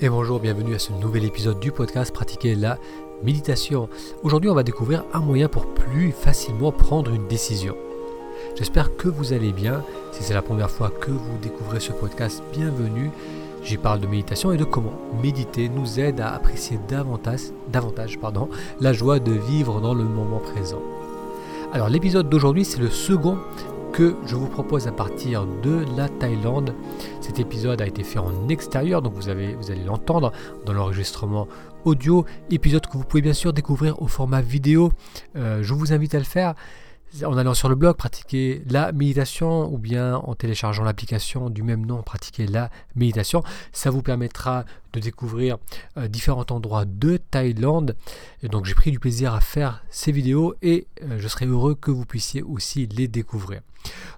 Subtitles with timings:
[0.00, 2.78] Et bonjour, bienvenue à ce nouvel épisode du podcast Pratiquer la
[3.24, 3.88] méditation.
[4.22, 7.74] Aujourd'hui, on va découvrir un moyen pour plus facilement prendre une décision.
[8.54, 9.82] J'espère que vous allez bien.
[10.12, 13.10] Si c'est la première fois que vous découvrez ce podcast, bienvenue.
[13.64, 18.48] J'y parle de méditation et de comment méditer nous aide à apprécier davantage, davantage pardon,
[18.80, 20.82] la joie de vivre dans le moment présent.
[21.72, 23.36] Alors l'épisode d'aujourd'hui, c'est le second
[23.92, 26.74] que je vous propose à partir de la Thaïlande.
[27.20, 30.32] Cet épisode a été fait en extérieur, donc vous, avez, vous allez l'entendre
[30.66, 31.48] dans l'enregistrement
[31.84, 32.24] audio.
[32.50, 34.92] Épisode que vous pouvez bien sûr découvrir au format vidéo.
[35.36, 36.54] Euh, je vous invite à le faire
[37.24, 41.86] en allant sur le blog, pratiquer la méditation ou bien en téléchargeant l'application du même
[41.86, 43.42] nom, pratiquer la méditation.
[43.72, 45.58] Ça vous permettra de découvrir
[45.96, 47.96] euh, différents endroits de Thaïlande.
[48.42, 51.90] Donc j'ai pris du plaisir à faire ces vidéos et euh, je serai heureux que
[51.90, 53.60] vous puissiez aussi les découvrir.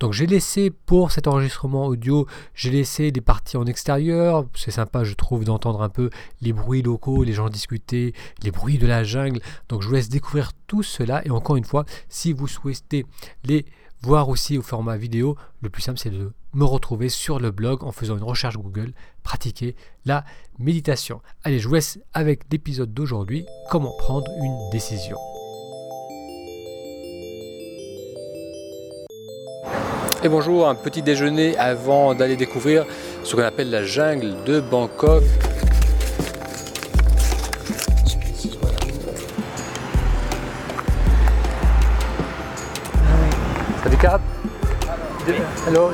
[0.00, 4.46] Donc j'ai laissé pour cet enregistrement audio, j'ai laissé des parties en extérieur.
[4.54, 6.10] C'est sympa, je trouve, d'entendre un peu
[6.42, 9.40] les bruits locaux, les gens discuter, les bruits de la jungle.
[9.68, 11.24] Donc je vous laisse découvrir tout cela.
[11.24, 12.73] Et encore une fois, si vous souhaitez
[13.44, 13.64] les
[14.02, 17.82] voir aussi au format vidéo, le plus simple c'est de me retrouver sur le blog
[17.82, 20.24] en faisant une recherche Google, pratiquer la
[20.58, 21.20] méditation.
[21.42, 25.16] Allez, je vous laisse avec l'épisode d'aujourd'hui, comment prendre une décision.
[30.22, 32.86] Et bonjour, un petit déjeuner avant d'aller découvrir
[33.24, 35.22] ce qu'on appelle la jungle de Bangkok.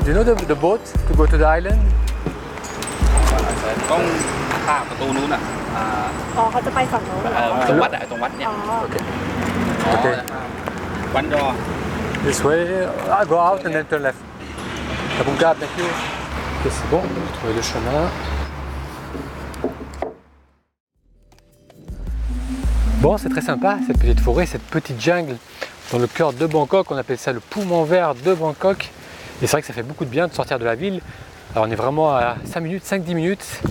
[0.06, 1.80] you know the, the boat to go to the island?
[3.90, 4.02] ต้อง
[4.66, 5.42] ข้ามประตูนู้นอ่ะ
[5.76, 5.84] อ่า
[6.36, 9.02] อ๋อเขาจะไปฝั่งโน้นเหรอ เอ่อตรงวัดอ่ะตรงวัดเนี่ย อ๋อ Okay.
[9.84, 10.06] อ๋อ โอเค
[11.14, 11.44] วันดอ
[12.26, 12.60] This way,
[13.20, 14.20] I go out and then turn left.
[15.16, 15.88] La bon Cap, thank you.
[16.56, 18.02] Ok, c'est bon, on a trouvé le chemin.
[23.02, 25.36] Bon, c'est très sympa cette petite forêt, cette petite jungle
[25.92, 26.90] dans le cœur de Bangkok.
[26.90, 28.80] On appelle ça le poumon vert de Bangkok.
[29.41, 31.01] Et c'est vrai que ça fait beaucoup de bien de sortir de la ville.
[31.55, 33.61] Alors on est vraiment à 5 minutes, 5-10 minutes.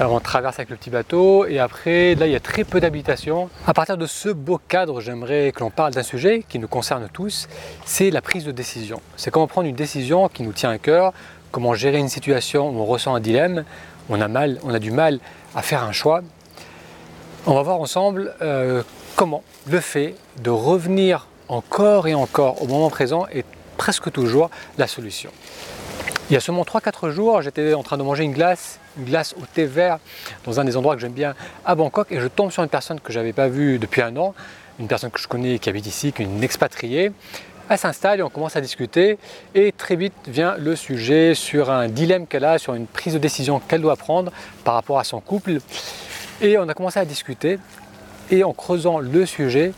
[0.00, 2.80] Alors on traverse avec le petit bateau et après là il y a très peu
[2.80, 3.50] d'habitations.
[3.66, 7.08] À partir de ce beau cadre, j'aimerais que l'on parle d'un sujet qui nous concerne
[7.12, 7.48] tous,
[7.84, 9.00] c'est la prise de décision.
[9.16, 11.12] C'est comment prendre une décision qui nous tient à cœur,
[11.52, 13.64] comment gérer une situation où on ressent un dilemme,
[14.08, 15.20] on a mal, on a du mal
[15.54, 16.22] à faire un choix.
[17.46, 18.82] On va voir ensemble euh,
[19.16, 23.44] comment le fait de revenir encore et encore au moment présent est
[23.76, 25.30] presque toujours la solution.
[26.30, 29.34] Il y a seulement 3-4 jours, j'étais en train de manger une glace, une glace
[29.38, 29.98] au thé vert
[30.44, 31.34] dans un des endroits que j'aime bien
[31.66, 34.16] à Bangkok et je tombe sur une personne que je n'avais pas vue depuis un
[34.16, 34.34] an,
[34.78, 37.12] une personne que je connais qui habite ici, qui est une expatriée.
[37.68, 39.18] Elle s'installe et on commence à discuter
[39.54, 43.18] et très vite vient le sujet sur un dilemme qu'elle a, sur une prise de
[43.18, 44.32] décision qu'elle doit prendre
[44.64, 45.58] par rapport à son couple.
[46.40, 47.58] Et on a commencé à discuter
[48.30, 49.72] et en creusant le sujet,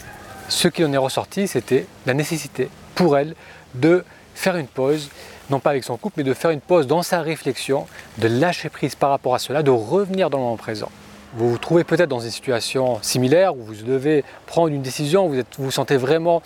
[0.49, 3.35] ce qui en est ressorti, c'était la nécessité pour elle
[3.81, 4.05] de
[4.35, 5.09] faire une pause,
[5.51, 7.87] non pas avec son couple, mais de faire une pause dans sa réflexion,
[8.19, 10.91] de lâcher prise par rapport à cela, de revenir dans le moment présent.
[11.35, 15.39] Vous vous trouvez peut-être dans une situation similaire où vous devez prendre une décision, vous
[15.39, 16.43] êtes- vous, sentez vraiment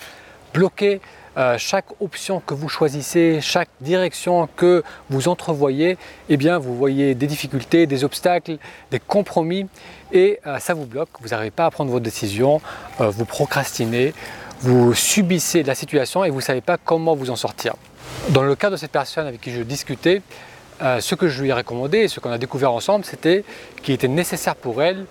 [0.53, 1.01] bloqué.
[1.37, 5.97] Euh, chaque option que vous choisissez, chaque direction que vous entrevoyez,
[6.29, 8.57] eh bien, vous voyez des difficultés, des obstacles,
[8.91, 9.69] des compromis,
[10.13, 11.09] et euh, ça vous bloque.
[11.21, 12.61] Vous n'arrivez pas à prendre votre décision,
[13.01, 14.13] euh, vous procrastinez,
[14.61, 17.75] vous subissez la situation et vous ne savez pas comment vous en sortir.
[18.31, 20.23] Dans le cas de cette personne avec qui je discutais,
[20.83, 23.45] euh, ce que je lui ai recommandé et ce qu'on a découvert ensemble, c'était
[23.83, 25.07] qu'il était nécessaire pour elle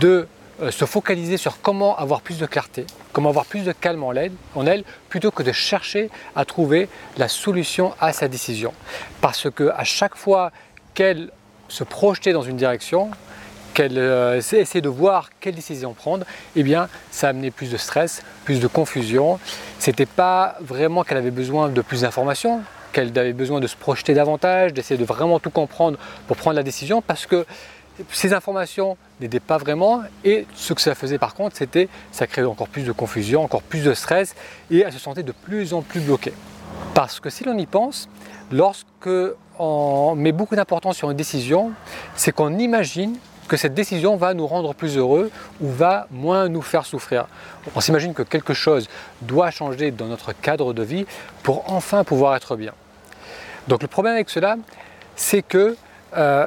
[0.00, 0.28] de
[0.60, 4.12] euh, se focaliser sur comment avoir plus de clarté, comment avoir plus de calme en
[4.12, 8.72] elle, en elle, plutôt que de chercher à trouver la solution à sa décision.
[9.20, 10.52] Parce que à chaque fois
[10.94, 11.30] qu'elle
[11.68, 13.10] se projetait dans une direction,
[13.74, 16.24] qu'elle euh, de voir quelle décision prendre,
[16.56, 19.38] eh bien, ça amenait plus de stress, plus de confusion.
[19.78, 22.62] C'était pas vraiment qu'elle avait besoin de plus d'informations,
[22.92, 26.62] qu'elle avait besoin de se projeter davantage, d'essayer de vraiment tout comprendre pour prendre la
[26.62, 27.46] décision, parce que
[28.10, 32.44] ces informations n'aidaient pas vraiment et ce que ça faisait par contre c'était ça créait
[32.44, 34.34] encore plus de confusion, encore plus de stress
[34.70, 36.32] et elle se sentait de plus en plus bloquée.
[36.94, 38.08] Parce que si l'on y pense,
[38.50, 39.10] lorsque
[39.58, 41.72] on met beaucoup d'importance sur une décision,
[42.14, 43.16] c'est qu'on imagine
[43.52, 47.26] que cette décision va nous rendre plus heureux ou va moins nous faire souffrir.
[47.76, 48.88] On s'imagine que quelque chose
[49.20, 51.04] doit changer dans notre cadre de vie
[51.42, 52.72] pour enfin pouvoir être bien.
[53.68, 54.56] Donc le problème avec cela,
[55.16, 55.76] c'est que
[56.16, 56.46] euh,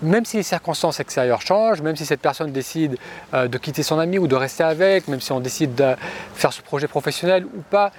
[0.00, 2.96] même si les circonstances extérieures changent, même si cette personne décide
[3.34, 5.94] euh, de quitter son ami ou de rester avec, même si on décide de
[6.32, 7.92] faire ce projet professionnel ou pas,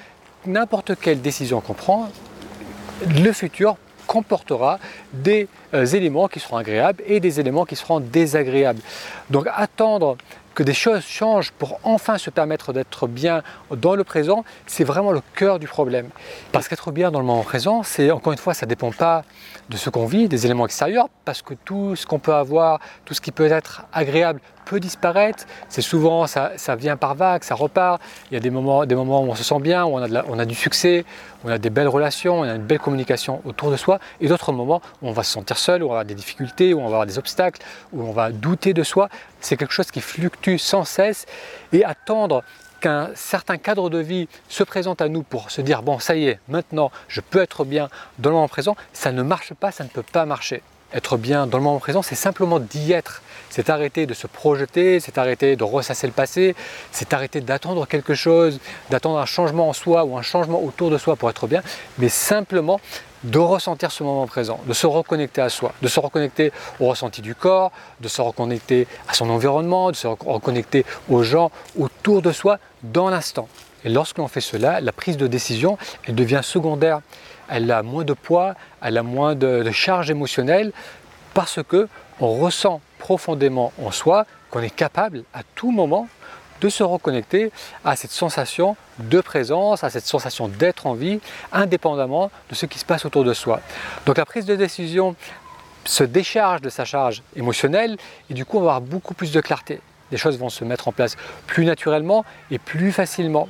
[0.48, 2.10] n'importe quelle décision qu'on prend,
[3.06, 3.77] le futur
[4.07, 4.80] comportera
[5.13, 8.81] des éléments qui seront agréables et des éléments qui seront désagréables.
[9.29, 10.17] Donc attendre
[10.57, 15.11] que des choses changent pour enfin se permettre d'être bien dans le présent, c'est vraiment
[15.11, 16.09] le cœur du problème.
[16.51, 19.23] Parce qu'être bien dans le moment présent, c'est encore une fois, ça ne dépend pas
[19.69, 23.13] de ce qu'on vit, des éléments extérieurs, parce que tout ce qu'on peut avoir, tout
[23.13, 25.45] ce qui peut être agréable peut disparaître.
[25.69, 28.01] C'est souvent, ça, vient par vagues, ça repart.
[28.31, 30.23] Il y a des moments, des moments où on se sent bien, où on a,
[30.27, 31.05] on a du succès,
[31.43, 34.51] on a des belles relations, on a une belle communication autour de soi, et d'autres
[34.51, 36.83] moments où on va se sentir seul, où on va avoir des difficultés, où on
[36.83, 37.62] va avoir des obstacles,
[37.94, 39.09] où on va douter de soi.
[39.42, 41.25] C'est quelque chose qui fluctue sans cesse
[41.74, 42.44] et attendre
[42.80, 46.27] qu'un certain cadre de vie se présente à nous pour se dire bon ça y
[46.27, 47.89] est maintenant je peux être bien
[48.19, 50.62] dans le moment présent ça ne marche pas ça ne peut pas marcher
[50.94, 55.00] être bien dans le moment présent c'est simplement d'y être c'est arrêter de se projeter,
[55.00, 56.56] c'est arrêter de ressasser le passé,
[56.92, 60.98] c'est arrêter d'attendre quelque chose, d'attendre un changement en soi ou un changement autour de
[60.98, 61.62] soi pour être bien,
[61.98, 62.80] mais simplement
[63.24, 67.22] de ressentir ce moment présent, de se reconnecter à soi, de se reconnecter au ressenti
[67.22, 72.31] du corps, de se reconnecter à son environnement, de se reconnecter aux gens autour de
[72.31, 73.48] soi dans l'instant.
[73.84, 77.01] Et lorsque l'on fait cela, la prise de décision, elle devient secondaire.
[77.49, 80.71] Elle a moins de poids, elle a moins de, charge émotionnelle
[81.33, 81.88] parce que
[82.19, 86.07] on ressent profondément en soi qu'on est capable à tout moment
[86.61, 87.51] de se reconnecter
[87.85, 91.19] à cette sensation de présence, à cette sensation d'être en vie,
[91.51, 93.61] indépendamment de ce qui se passe autour de soi.
[94.07, 95.15] Donc la prise de décision
[95.85, 97.97] se décharge de sa charge émotionnelle
[98.29, 99.79] et du coup on va avoir beaucoup plus de clarté.
[100.12, 101.15] Les choses vont se mettre en place
[101.45, 103.48] plus naturellement et plus facilement.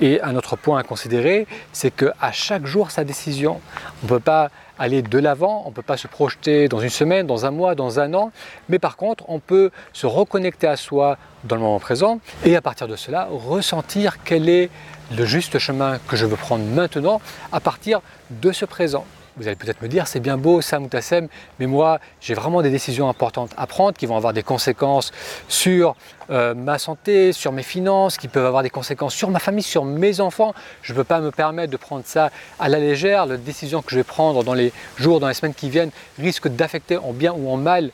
[0.00, 3.60] Et un autre point à considérer, c'est qu'à chaque jour sa décision.
[4.02, 6.90] On ne peut pas aller de l'avant, on ne peut pas se projeter dans une
[6.90, 8.32] semaine, dans un mois, dans un an,
[8.68, 12.60] mais par contre on peut se reconnecter à soi dans le moment présent et à
[12.60, 14.70] partir de cela ressentir quel est
[15.16, 17.20] le juste chemin que je veux prendre maintenant
[17.52, 18.00] à partir
[18.30, 19.04] de ce présent.
[19.38, 21.26] Vous allez peut-être me dire, c'est bien beau Sam ou Tassem,
[21.58, 25.10] mais moi j'ai vraiment des décisions importantes à prendre qui vont avoir des conséquences
[25.48, 25.96] sur
[26.28, 29.84] euh, ma santé, sur mes finances, qui peuvent avoir des conséquences sur ma famille, sur
[29.84, 30.52] mes enfants.
[30.82, 32.30] Je ne peux pas me permettre de prendre ça
[32.60, 33.24] à la légère.
[33.24, 36.48] La décision que je vais prendre dans les jours, dans les semaines qui viennent risque
[36.48, 37.90] d'affecter en bien ou en mal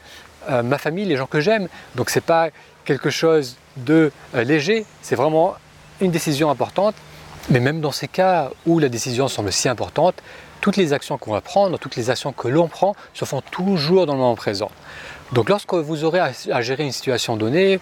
[0.51, 1.69] euh, ma famille, les gens que j'aime.
[1.95, 2.49] Donc ce n'est pas
[2.85, 5.55] quelque chose de euh, léger, c'est vraiment
[6.01, 6.97] une décision importante.
[7.51, 10.23] Mais même dans ces cas où la décision semble si importante,
[10.61, 14.05] toutes les actions qu'on va prendre, toutes les actions que l'on prend se font toujours
[14.05, 14.71] dans le moment présent.
[15.33, 17.81] Donc lorsque vous aurez à, gérer une situation donnée,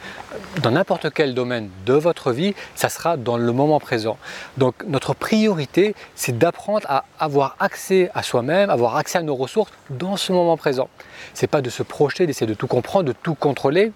[0.63, 4.19] dans n'importe quel domaine de votre vie, ça sera dans le moment présent.
[4.57, 9.73] Donc notre priorité, c'est d'apprendre à avoir accès à soi-même, avoir accès à nos ressources
[9.91, 10.89] dans ce moment présent.
[11.35, 13.93] Ce n'est pas de se projeter, d'essayer de tout comprendre, de tout contrôler,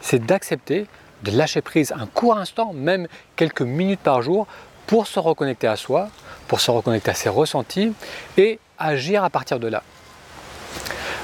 [0.00, 0.86] c'est d'accepter,
[1.22, 4.46] de lâcher prise un court instant, même quelques minutes par jour,
[4.86, 6.08] pour se reconnecter à soi,
[6.48, 7.92] pour se reconnecter à ses ressentis
[8.36, 9.82] et agir à partir de là.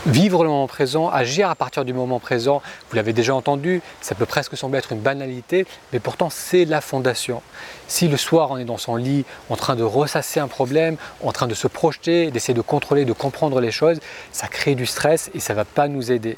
[0.05, 2.61] Vivre le moment présent, agir à partir du moment présent,
[2.91, 6.81] vous l'avez déjà entendu, ça peut presque sembler être une banalité, mais pourtant c'est la
[6.81, 7.41] fondation.
[7.87, 11.31] Si le soir on est dans son lit en train de ressasser un problème, en
[11.31, 14.01] train de se projeter, d'essayer de contrôler, de comprendre les choses,
[14.33, 16.37] ça crée du stress et ça ne va pas nous aider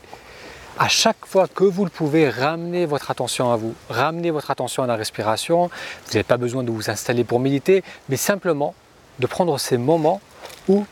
[0.78, 4.82] à chaque fois que vous le pouvez, ramenez votre attention à vous, ramenez votre attention
[4.82, 5.66] à la respiration.
[6.06, 8.74] Vous n'avez pas besoin de vous installer pour méditer, mais simplement
[9.18, 10.20] de prendre ces moments
[10.68, 10.84] où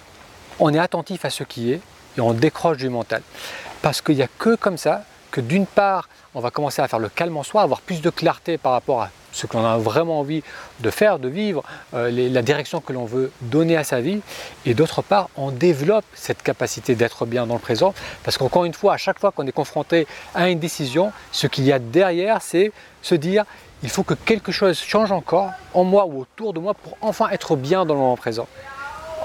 [0.60, 1.80] on est attentif à ce qui est
[2.16, 3.22] et on décroche du mental.
[3.80, 6.98] Parce qu'il n'y a que comme ça que d'une part, on va commencer à faire
[6.98, 10.20] le calme en soi, avoir plus de clarté par rapport à ce qu'on a vraiment
[10.20, 10.42] envie
[10.80, 14.20] de faire, de vivre, euh, la direction que l'on veut donner à sa vie.
[14.66, 17.94] Et d'autre part, on développe cette capacité d'être bien dans le présent.
[18.22, 21.64] Parce qu'encore une fois, à chaque fois qu'on est confronté à une décision, ce qu'il
[21.64, 23.44] y a derrière, c'est se dire,
[23.82, 27.28] il faut que quelque chose change encore en moi ou autour de moi pour enfin
[27.30, 28.46] être bien dans le moment présent.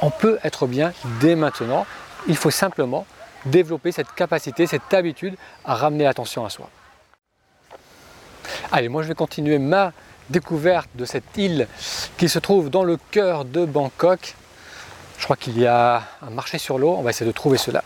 [0.01, 1.85] On peut être bien dès maintenant.
[2.27, 3.05] Il faut simplement
[3.45, 6.69] développer cette capacité, cette habitude à ramener l'attention à soi.
[8.69, 9.93] Allez, moi je vais continuer ma
[10.29, 11.69] découverte de cette île
[12.17, 14.35] qui se trouve dans le cœur de Bangkok.
[15.17, 17.81] Je crois qu'il y a un marché sur l'eau, on va essayer de trouver cela.